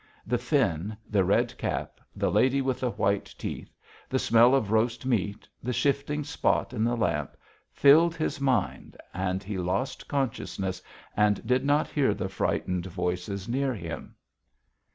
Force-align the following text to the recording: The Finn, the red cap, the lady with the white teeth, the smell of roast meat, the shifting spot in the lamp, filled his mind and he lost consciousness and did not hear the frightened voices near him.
The 0.25 0.39
Finn, 0.39 0.97
the 1.07 1.23
red 1.23 1.55
cap, 1.59 1.99
the 2.15 2.31
lady 2.31 2.59
with 2.59 2.79
the 2.79 2.89
white 2.89 3.35
teeth, 3.37 3.77
the 4.09 4.17
smell 4.17 4.55
of 4.55 4.71
roast 4.71 5.05
meat, 5.05 5.47
the 5.61 5.71
shifting 5.73 6.23
spot 6.23 6.73
in 6.73 6.83
the 6.83 6.95
lamp, 6.97 7.37
filled 7.71 8.15
his 8.15 8.41
mind 8.41 8.97
and 9.13 9.43
he 9.43 9.59
lost 9.59 10.07
consciousness 10.07 10.81
and 11.15 11.45
did 11.45 11.63
not 11.63 11.87
hear 11.87 12.15
the 12.15 12.29
frightened 12.29 12.87
voices 12.87 13.47
near 13.47 13.75
him. 13.75 14.15